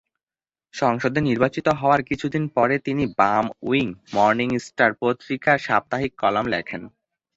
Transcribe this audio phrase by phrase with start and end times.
[0.73, 6.81] সংসদে নির্বাচিত হওয়ার কিছুদিন পরে তিনি বাম-উইং "মর্নিং স্টার" পত্রিকার সাপ্তাহিক কলাম লেখেন।